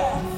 [0.00, 0.30] Yeah.